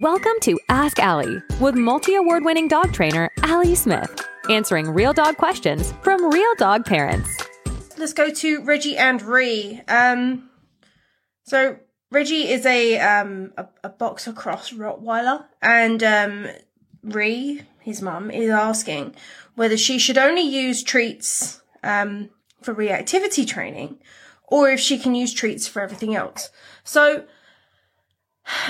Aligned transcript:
Welcome 0.00 0.40
to 0.40 0.58
Ask 0.70 0.98
Ali 0.98 1.42
with 1.60 1.74
multi 1.74 2.14
award 2.14 2.42
winning 2.42 2.68
dog 2.68 2.90
trainer 2.90 3.28
Ali 3.42 3.74
Smith, 3.74 4.26
answering 4.48 4.88
real 4.88 5.12
dog 5.12 5.36
questions 5.36 5.92
from 6.00 6.30
real 6.30 6.54
dog 6.56 6.86
parents. 6.86 7.36
Let's 7.98 8.14
go 8.14 8.30
to 8.30 8.62
Reggie 8.64 8.96
and 8.96 9.20
Rhi. 9.20 9.82
Um, 9.90 10.48
so 11.42 11.76
Reggie 12.10 12.48
is 12.48 12.64
a 12.64 12.98
um 12.98 13.52
a, 13.58 13.66
a 13.84 13.88
boxer 13.90 14.32
cross 14.32 14.72
Rottweiler, 14.72 15.44
and 15.60 16.02
um 16.02 16.46
Rhi, 17.04 17.66
his 17.80 18.00
mum, 18.00 18.30
is 18.30 18.48
asking 18.48 19.14
whether 19.54 19.76
she 19.76 19.98
should 19.98 20.16
only 20.16 20.40
use 20.40 20.82
treats 20.82 21.60
um 21.82 22.30
for 22.62 22.74
reactivity 22.74 23.46
training, 23.46 23.98
or 24.44 24.70
if 24.70 24.80
she 24.80 24.98
can 24.98 25.14
use 25.14 25.34
treats 25.34 25.68
for 25.68 25.82
everything 25.82 26.16
else. 26.16 26.48
So 26.84 27.24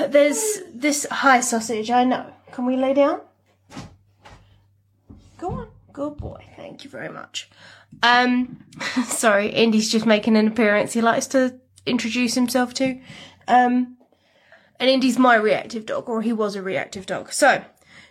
there's 0.08 0.60
this 0.72 1.06
high 1.10 1.40
sausage. 1.40 1.90
I 1.90 2.04
know. 2.04 2.26
Can 2.52 2.66
we 2.66 2.76
lay 2.76 2.94
down? 2.94 3.20
Go 5.38 5.50
on. 5.50 5.68
Good 5.92 6.16
boy. 6.16 6.44
Thank 6.56 6.84
you 6.84 6.90
very 6.90 7.08
much. 7.08 7.50
Um, 8.02 8.64
sorry, 9.04 9.48
Indy's 9.48 9.90
just 9.90 10.06
making 10.06 10.36
an 10.36 10.46
appearance. 10.46 10.92
He 10.92 11.00
likes 11.00 11.26
to 11.28 11.58
introduce 11.86 12.34
himself 12.34 12.74
to. 12.74 13.00
Um, 13.48 13.96
and 14.78 14.88
Indy's 14.88 15.18
my 15.18 15.34
reactive 15.34 15.86
dog, 15.86 16.08
or 16.08 16.22
he 16.22 16.32
was 16.32 16.54
a 16.54 16.62
reactive 16.62 17.06
dog. 17.06 17.32
So, 17.32 17.64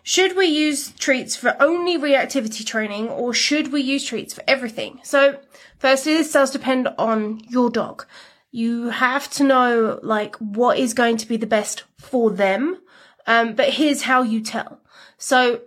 should 0.03 0.35
we 0.35 0.45
use 0.45 0.91
treats 0.91 1.35
for 1.35 1.55
only 1.61 1.97
reactivity 1.97 2.65
training, 2.65 3.09
or 3.09 3.33
should 3.33 3.71
we 3.71 3.81
use 3.81 4.03
treats 4.05 4.33
for 4.33 4.43
everything? 4.47 4.99
So, 5.03 5.39
firstly, 5.77 6.13
this 6.13 6.33
does 6.33 6.51
depend 6.51 6.89
on 6.97 7.41
your 7.49 7.69
dog 7.69 8.05
you 8.51 8.89
have 8.89 9.29
to 9.31 9.43
know 9.43 9.99
like 10.01 10.35
what 10.37 10.77
is 10.77 10.93
going 10.93 11.17
to 11.17 11.27
be 11.27 11.37
the 11.37 11.47
best 11.47 11.83
for 11.97 12.31
them. 12.31 12.79
Um, 13.27 13.53
but 13.53 13.69
here's 13.71 14.03
how 14.03 14.23
you 14.23 14.41
tell. 14.41 14.81
So 15.17 15.61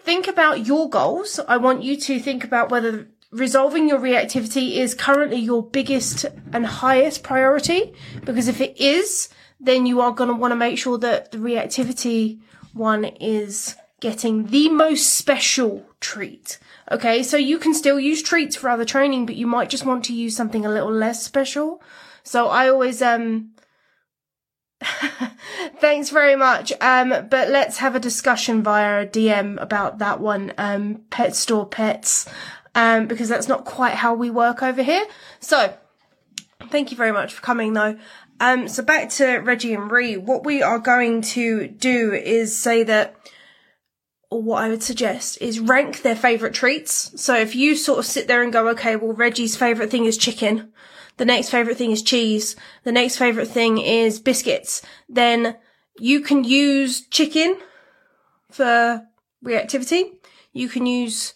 think 0.00 0.28
about 0.28 0.66
your 0.66 0.88
goals. 0.88 1.40
I 1.48 1.56
want 1.56 1.82
you 1.82 1.96
to 1.96 2.20
think 2.20 2.44
about 2.44 2.70
whether 2.70 3.08
resolving 3.30 3.88
your 3.88 3.98
reactivity 3.98 4.76
is 4.76 4.94
currently 4.94 5.38
your 5.38 5.62
biggest 5.62 6.24
and 6.52 6.64
highest 6.64 7.22
priority. 7.22 7.94
Because 8.24 8.48
if 8.48 8.60
it 8.60 8.76
is, 8.78 9.28
then 9.60 9.86
you 9.86 10.00
are 10.00 10.12
going 10.12 10.28
to 10.28 10.34
want 10.34 10.52
to 10.52 10.56
make 10.56 10.78
sure 10.78 10.98
that 10.98 11.32
the 11.32 11.38
reactivity 11.38 12.40
one 12.72 13.04
is 13.04 13.74
getting 14.00 14.46
the 14.46 14.68
most 14.68 15.14
special 15.16 15.84
treat. 16.00 16.58
Okay, 16.90 17.22
so 17.22 17.36
you 17.36 17.58
can 17.58 17.74
still 17.74 18.00
use 18.00 18.22
treats 18.22 18.56
for 18.56 18.70
other 18.70 18.84
training, 18.84 19.26
but 19.26 19.36
you 19.36 19.46
might 19.46 19.70
just 19.70 19.84
want 19.84 20.04
to 20.04 20.14
use 20.14 20.36
something 20.36 20.64
a 20.64 20.70
little 20.70 20.92
less 20.92 21.22
special. 21.22 21.82
So 22.22 22.48
I 22.48 22.68
always, 22.68 23.02
um, 23.02 23.50
thanks 25.78 26.10
very 26.10 26.36
much. 26.36 26.72
Um, 26.80 27.10
but 27.28 27.48
let's 27.48 27.78
have 27.78 27.94
a 27.94 28.00
discussion 28.00 28.62
via 28.62 29.02
a 29.02 29.06
DM 29.06 29.60
about 29.60 29.98
that 29.98 30.20
one, 30.20 30.52
um, 30.56 31.02
pet 31.10 31.34
store 31.34 31.66
pets, 31.66 32.28
um, 32.74 33.06
because 33.06 33.28
that's 33.28 33.48
not 33.48 33.64
quite 33.64 33.94
how 33.94 34.14
we 34.14 34.30
work 34.30 34.62
over 34.62 34.82
here. 34.82 35.06
So 35.40 35.74
thank 36.70 36.90
you 36.90 36.96
very 36.96 37.12
much 37.12 37.34
for 37.34 37.42
coming 37.42 37.72
though. 37.72 37.98
Um, 38.40 38.68
so 38.68 38.82
back 38.82 39.10
to 39.10 39.38
Reggie 39.38 39.74
and 39.74 39.90
Rhi, 39.90 40.16
what 40.16 40.44
we 40.44 40.62
are 40.62 40.78
going 40.78 41.22
to 41.22 41.66
do 41.66 42.12
is 42.12 42.56
say 42.56 42.84
that 42.84 43.16
or 44.30 44.42
what 44.42 44.62
I 44.62 44.68
would 44.68 44.82
suggest 44.82 45.40
is 45.40 45.60
rank 45.60 46.02
their 46.02 46.16
favourite 46.16 46.54
treats. 46.54 47.12
So 47.20 47.34
if 47.34 47.54
you 47.54 47.76
sort 47.76 47.98
of 47.98 48.06
sit 48.06 48.28
there 48.28 48.42
and 48.42 48.52
go, 48.52 48.68
okay, 48.68 48.96
well, 48.96 49.12
Reggie's 49.12 49.56
favourite 49.56 49.90
thing 49.90 50.04
is 50.04 50.18
chicken. 50.18 50.72
The 51.16 51.24
next 51.24 51.50
favourite 51.50 51.78
thing 51.78 51.90
is 51.90 52.02
cheese. 52.02 52.54
The 52.84 52.92
next 52.92 53.16
favourite 53.16 53.48
thing 53.48 53.78
is 53.78 54.20
biscuits. 54.20 54.82
Then 55.08 55.56
you 55.98 56.20
can 56.20 56.44
use 56.44 57.06
chicken 57.08 57.56
for 58.50 59.06
reactivity. 59.44 60.12
You 60.52 60.68
can 60.68 60.86
use 60.86 61.34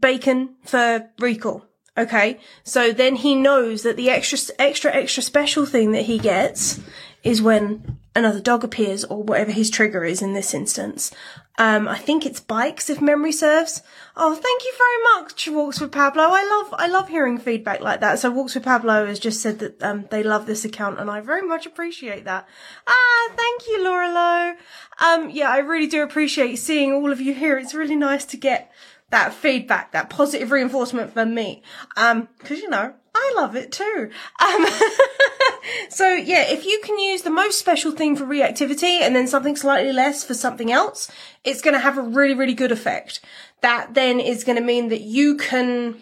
bacon 0.00 0.56
for 0.64 1.10
recall. 1.18 1.64
Okay. 1.98 2.40
So 2.64 2.92
then 2.92 3.16
he 3.16 3.34
knows 3.34 3.82
that 3.82 3.96
the 3.96 4.10
extra, 4.10 4.38
extra, 4.58 4.94
extra 4.94 5.22
special 5.22 5.66
thing 5.66 5.92
that 5.92 6.06
he 6.06 6.18
gets 6.18 6.80
is 7.22 7.40
when 7.40 7.98
another 8.16 8.40
dog 8.40 8.64
appears 8.64 9.04
or 9.04 9.22
whatever 9.22 9.52
his 9.52 9.70
trigger 9.70 10.04
is 10.04 10.22
in 10.22 10.32
this 10.32 10.54
instance. 10.54 11.12
Um, 11.58 11.86
I 11.88 11.98
think 11.98 12.26
it's 12.26 12.40
bikes 12.40 12.90
if 12.90 13.00
memory 13.00 13.32
serves. 13.32 13.82
Oh, 14.16 14.34
thank 14.34 14.64
you 14.64 14.72
very 14.76 15.22
much, 15.22 15.48
Walks 15.48 15.80
with 15.80 15.92
Pablo. 15.92 16.24
I 16.24 16.44
love, 16.44 16.74
I 16.78 16.86
love 16.86 17.08
hearing 17.08 17.38
feedback 17.38 17.80
like 17.80 18.00
that. 18.00 18.18
So 18.18 18.30
Walks 18.30 18.54
with 18.54 18.64
Pablo 18.64 19.06
has 19.06 19.18
just 19.18 19.40
said 19.40 19.58
that, 19.60 19.82
um, 19.82 20.06
they 20.10 20.22
love 20.22 20.46
this 20.46 20.64
account 20.64 20.98
and 20.98 21.10
I 21.10 21.20
very 21.20 21.46
much 21.46 21.66
appreciate 21.66 22.24
that. 22.24 22.46
Ah, 22.86 23.32
thank 23.36 23.66
you, 23.68 23.84
Laura 23.84 24.12
Lowe. 24.12 24.54
Um, 24.98 25.30
yeah, 25.30 25.50
I 25.50 25.58
really 25.58 25.86
do 25.86 26.02
appreciate 26.02 26.56
seeing 26.56 26.92
all 26.92 27.12
of 27.12 27.20
you 27.20 27.34
here. 27.34 27.58
It's 27.58 27.74
really 27.74 27.96
nice 27.96 28.24
to 28.26 28.36
get 28.36 28.70
that 29.10 29.32
feedback, 29.32 29.92
that 29.92 30.10
positive 30.10 30.50
reinforcement 30.50 31.12
for 31.12 31.24
me. 31.24 31.62
Um, 31.96 32.28
cause 32.40 32.58
you 32.58 32.68
know, 32.68 32.94
I 33.14 33.32
love 33.36 33.56
it 33.56 33.72
too. 33.72 34.10
Um, 34.42 34.66
so 35.88 36.14
yeah, 36.14 36.42
if 36.42 36.64
you 36.64 36.80
can 36.84 36.98
use 36.98 37.22
the 37.22 37.30
most 37.30 37.58
special 37.58 37.92
thing 37.92 38.16
for 38.16 38.24
reactivity 38.24 39.00
and 39.00 39.14
then 39.14 39.26
something 39.26 39.56
slightly 39.56 39.92
less 39.92 40.24
for 40.24 40.34
something 40.34 40.70
else, 40.70 41.10
it's 41.44 41.62
going 41.62 41.74
to 41.74 41.80
have 41.80 41.98
a 41.98 42.02
really, 42.02 42.34
really 42.34 42.54
good 42.54 42.72
effect. 42.72 43.20
That 43.60 43.94
then 43.94 44.20
is 44.20 44.44
going 44.44 44.58
to 44.58 44.64
mean 44.64 44.88
that 44.88 45.00
you 45.00 45.36
can 45.36 45.96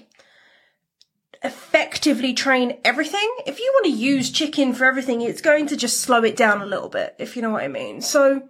effectively 1.43 2.33
train 2.33 2.79
everything. 2.85 3.29
If 3.47 3.61
you 3.61 3.71
want 3.75 3.87
to 3.87 3.93
use 3.93 4.31
chicken 4.31 4.73
for 4.73 4.85
everything, 4.85 5.21
it's 5.21 5.43
going 5.43 5.67
to 5.69 5.77
just 5.77 6.01
slow 6.01 6.25
it 6.25 6.37
down 6.37 6.63
a 6.63 6.67
little 6.67 6.89
bit, 6.89 7.15
if 7.19 7.37
you 7.37 7.43
know 7.43 7.51
what 7.51 7.63
I 7.63 7.69
mean. 7.69 8.01
So 8.01 8.49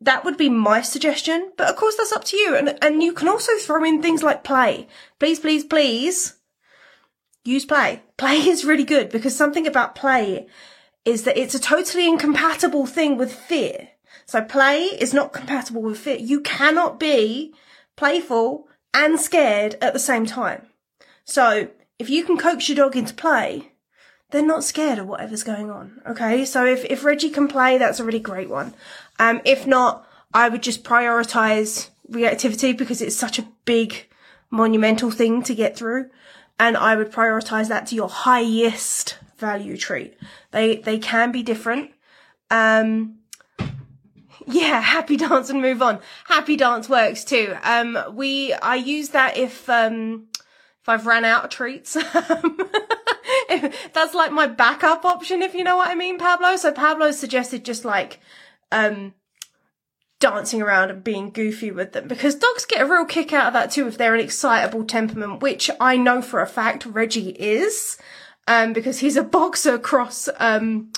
that 0.00 0.24
would 0.24 0.38
be 0.38 0.48
my 0.48 0.80
suggestion. 0.80 1.52
But 1.56 1.68
of 1.68 1.76
course, 1.76 1.96
that's 1.96 2.12
up 2.12 2.24
to 2.24 2.36
you. 2.36 2.56
And, 2.56 2.78
and 2.82 3.02
you 3.02 3.12
can 3.12 3.28
also 3.28 3.52
throw 3.58 3.84
in 3.84 4.00
things 4.00 4.22
like 4.22 4.42
play. 4.42 4.88
Please, 5.18 5.38
please, 5.38 5.64
please 5.64 6.39
use 7.44 7.64
play. 7.64 8.02
Play 8.16 8.36
is 8.48 8.64
really 8.64 8.84
good 8.84 9.10
because 9.10 9.36
something 9.36 9.66
about 9.66 9.94
play 9.94 10.46
is 11.04 11.24
that 11.24 11.38
it's 11.38 11.54
a 11.54 11.60
totally 11.60 12.06
incompatible 12.06 12.86
thing 12.86 13.16
with 13.16 13.32
fear. 13.32 13.88
So 14.26 14.42
play 14.42 14.82
is 14.82 15.14
not 15.14 15.32
compatible 15.32 15.82
with 15.82 15.98
fear. 15.98 16.16
You 16.16 16.40
cannot 16.40 17.00
be 17.00 17.54
playful 17.96 18.68
and 18.92 19.20
scared 19.20 19.76
at 19.80 19.92
the 19.92 19.98
same 19.98 20.26
time. 20.26 20.66
So 21.24 21.68
if 21.98 22.10
you 22.10 22.24
can 22.24 22.36
coax 22.36 22.68
your 22.68 22.76
dog 22.76 22.96
into 22.96 23.14
play, 23.14 23.72
they're 24.30 24.42
not 24.42 24.64
scared 24.64 24.98
of 24.98 25.06
whatever's 25.06 25.42
going 25.42 25.70
on. 25.70 26.00
Okay. 26.06 26.44
So 26.44 26.64
if, 26.64 26.84
if 26.84 27.04
Reggie 27.04 27.30
can 27.30 27.48
play, 27.48 27.78
that's 27.78 27.98
a 27.98 28.04
really 28.04 28.20
great 28.20 28.48
one. 28.48 28.74
Um, 29.18 29.40
if 29.44 29.66
not, 29.66 30.06
I 30.32 30.48
would 30.48 30.62
just 30.62 30.84
prioritize 30.84 31.88
reactivity 32.10 32.76
because 32.76 33.02
it's 33.02 33.16
such 33.16 33.38
a 33.38 33.48
big 33.64 34.06
monumental 34.50 35.10
thing 35.10 35.42
to 35.44 35.54
get 35.54 35.76
through 35.76 36.10
and 36.60 36.76
I 36.76 36.94
would 36.94 37.10
prioritize 37.10 37.68
that 37.68 37.86
to 37.86 37.96
your 37.96 38.10
highest 38.10 39.16
value 39.38 39.76
treat. 39.78 40.16
They 40.52 40.76
they 40.76 40.98
can 40.98 41.32
be 41.32 41.42
different. 41.42 41.90
Um 42.50 43.16
yeah, 44.46 44.80
happy 44.96 45.16
dance 45.16 45.50
and 45.50 45.62
move 45.62 45.82
on. 45.82 45.98
Happy 46.26 46.56
dance 46.56 46.88
works 46.88 47.24
too. 47.24 47.56
Um 47.64 47.98
we 48.12 48.52
I 48.52 48.76
use 48.76 49.08
that 49.08 49.36
if 49.36 49.68
um 49.68 50.28
if 50.82 50.88
I've 50.88 51.06
ran 51.06 51.24
out 51.24 51.44
of 51.44 51.50
treats. 51.50 51.94
That's 53.92 54.14
like 54.14 54.30
my 54.30 54.46
backup 54.46 55.04
option 55.04 55.42
if 55.42 55.54
you 55.54 55.64
know 55.64 55.78
what 55.78 55.88
I 55.88 55.94
mean, 55.94 56.18
Pablo. 56.18 56.56
So 56.56 56.72
Pablo 56.72 57.10
suggested 57.10 57.64
just 57.64 57.86
like 57.86 58.20
um 58.70 59.14
dancing 60.20 60.60
around 60.62 60.90
and 60.90 61.02
being 61.02 61.30
goofy 61.30 61.70
with 61.70 61.92
them 61.92 62.06
because 62.06 62.34
dogs 62.34 62.66
get 62.66 62.82
a 62.82 62.86
real 62.86 63.06
kick 63.06 63.32
out 63.32 63.48
of 63.48 63.52
that 63.54 63.70
too 63.70 63.88
if 63.88 63.98
they're 63.98 64.14
an 64.14 64.20
excitable 64.20 64.84
temperament, 64.84 65.42
which 65.42 65.70
I 65.80 65.96
know 65.96 66.22
for 66.22 66.40
a 66.40 66.46
fact 66.46 66.86
Reggie 66.86 67.30
is, 67.30 67.98
um, 68.46 68.72
because 68.72 69.00
he's 69.00 69.16
a 69.16 69.24
boxer 69.24 69.78
cross, 69.78 70.28
um, 70.38 70.92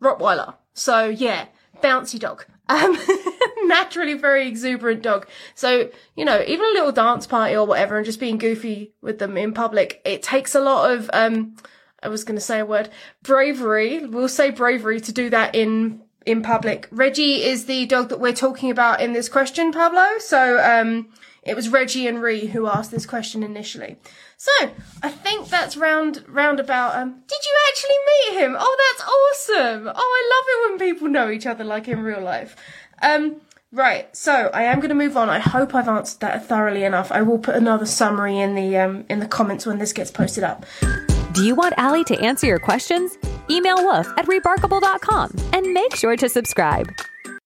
Rottweiler. 0.00 0.54
So 0.72 1.08
yeah, 1.08 1.46
bouncy 1.82 2.18
dog. 2.18 2.46
Um, 2.68 2.98
naturally 3.66 4.14
very 4.14 4.48
exuberant 4.48 5.02
dog. 5.02 5.26
So, 5.54 5.90
you 6.16 6.24
know, 6.24 6.42
even 6.46 6.66
a 6.66 6.72
little 6.72 6.92
dance 6.92 7.26
party 7.26 7.56
or 7.56 7.66
whatever 7.66 7.96
and 7.96 8.06
just 8.06 8.20
being 8.20 8.38
goofy 8.38 8.92
with 9.00 9.18
them 9.18 9.36
in 9.36 9.52
public, 9.52 10.00
it 10.04 10.22
takes 10.22 10.54
a 10.54 10.60
lot 10.60 10.90
of, 10.90 11.10
um, 11.12 11.56
I 12.02 12.08
was 12.08 12.24
going 12.24 12.36
to 12.36 12.44
say 12.44 12.60
a 12.60 12.66
word, 12.66 12.90
bravery. 13.22 14.06
We'll 14.06 14.28
say 14.28 14.50
bravery 14.50 15.00
to 15.00 15.12
do 15.12 15.30
that 15.30 15.54
in 15.54 16.02
in 16.26 16.42
public. 16.42 16.88
Reggie 16.90 17.44
is 17.44 17.66
the 17.66 17.86
dog 17.86 18.08
that 18.10 18.20
we're 18.20 18.34
talking 18.34 18.70
about 18.70 19.00
in 19.00 19.12
this 19.12 19.28
question, 19.28 19.72
Pablo. 19.72 20.18
So 20.18 20.58
um, 20.58 21.08
it 21.44 21.54
was 21.54 21.68
Reggie 21.68 22.08
and 22.08 22.18
Rhi 22.18 22.50
who 22.50 22.66
asked 22.66 22.90
this 22.90 23.06
question 23.06 23.42
initially. 23.44 23.96
So 24.36 24.50
I 25.02 25.08
think 25.08 25.48
that's 25.48 25.76
round 25.76 26.24
roundabout. 26.28 26.96
Um, 26.96 27.22
did 27.26 27.38
you 27.44 27.54
actually 27.68 27.94
meet 28.34 28.42
him? 28.42 28.56
Oh, 28.58 28.76
that's 28.90 29.08
awesome! 29.08 29.88
Oh, 29.88 29.90
I 29.94 30.30
love 30.34 30.44
it 30.48 30.70
when 30.70 30.90
people 30.90 31.08
know 31.08 31.30
each 31.30 31.46
other 31.46 31.64
like 31.64 31.88
in 31.88 32.00
real 32.00 32.20
life. 32.20 32.56
Um, 33.00 33.36
right. 33.72 34.14
So 34.14 34.50
I 34.52 34.64
am 34.64 34.80
going 34.80 34.90
to 34.90 34.94
move 34.94 35.16
on. 35.16 35.30
I 35.30 35.38
hope 35.38 35.74
I've 35.74 35.88
answered 35.88 36.20
that 36.20 36.46
thoroughly 36.46 36.84
enough. 36.84 37.10
I 37.12 37.22
will 37.22 37.38
put 37.38 37.54
another 37.54 37.86
summary 37.86 38.38
in 38.38 38.54
the 38.54 38.76
um, 38.76 39.06
in 39.08 39.20
the 39.20 39.28
comments 39.28 39.64
when 39.64 39.78
this 39.78 39.92
gets 39.92 40.10
posted 40.10 40.44
up. 40.44 40.66
Do 41.32 41.44
you 41.44 41.54
want 41.54 41.78
Ali 41.78 42.02
to 42.04 42.18
answer 42.20 42.46
your 42.46 42.58
questions? 42.58 43.16
Email 43.50 43.84
woof 43.84 44.06
at 44.16 44.26
rebarkable.com 44.26 45.30
and 45.52 45.72
make 45.72 45.94
sure 45.96 46.16
to 46.16 46.28
subscribe. 46.28 46.92